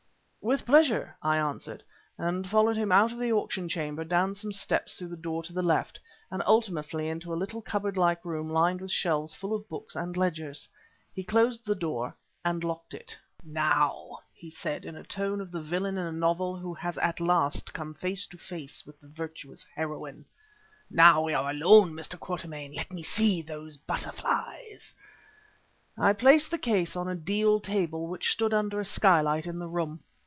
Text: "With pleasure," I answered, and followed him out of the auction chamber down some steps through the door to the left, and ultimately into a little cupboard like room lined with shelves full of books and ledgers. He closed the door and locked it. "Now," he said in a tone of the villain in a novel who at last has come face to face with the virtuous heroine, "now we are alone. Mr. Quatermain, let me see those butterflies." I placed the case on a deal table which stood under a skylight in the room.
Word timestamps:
"With 0.43 0.65
pleasure," 0.65 1.15
I 1.21 1.37
answered, 1.37 1.83
and 2.17 2.49
followed 2.49 2.75
him 2.75 2.91
out 2.91 3.11
of 3.11 3.19
the 3.19 3.31
auction 3.31 3.69
chamber 3.69 4.03
down 4.03 4.33
some 4.33 4.51
steps 4.51 4.97
through 4.97 5.09
the 5.09 5.15
door 5.15 5.43
to 5.43 5.53
the 5.53 5.61
left, 5.61 5.99
and 6.31 6.41
ultimately 6.47 7.07
into 7.09 7.31
a 7.31 7.37
little 7.37 7.61
cupboard 7.61 7.95
like 7.95 8.25
room 8.25 8.49
lined 8.49 8.81
with 8.81 8.89
shelves 8.89 9.35
full 9.35 9.53
of 9.53 9.69
books 9.69 9.95
and 9.95 10.17
ledgers. 10.17 10.67
He 11.13 11.23
closed 11.23 11.63
the 11.63 11.75
door 11.75 12.15
and 12.43 12.63
locked 12.63 12.95
it. 12.95 13.15
"Now," 13.43 14.17
he 14.33 14.49
said 14.49 14.83
in 14.83 14.95
a 14.95 15.03
tone 15.03 15.41
of 15.41 15.51
the 15.51 15.61
villain 15.61 15.95
in 15.95 16.07
a 16.07 16.11
novel 16.11 16.57
who 16.57 16.75
at 16.81 17.19
last 17.19 17.67
has 17.69 17.73
come 17.73 17.93
face 17.93 18.25
to 18.25 18.37
face 18.39 18.83
with 18.83 18.99
the 18.99 19.09
virtuous 19.09 19.63
heroine, 19.75 20.25
"now 20.89 21.21
we 21.23 21.35
are 21.35 21.51
alone. 21.51 21.93
Mr. 21.93 22.19
Quatermain, 22.19 22.73
let 22.73 22.91
me 22.91 23.03
see 23.03 23.43
those 23.43 23.77
butterflies." 23.77 24.95
I 25.99 26.13
placed 26.13 26.49
the 26.49 26.57
case 26.57 26.95
on 26.95 27.07
a 27.07 27.13
deal 27.13 27.59
table 27.59 28.07
which 28.07 28.31
stood 28.31 28.55
under 28.55 28.79
a 28.79 28.85
skylight 28.85 29.45
in 29.45 29.59
the 29.59 29.67
room. 29.69 30.01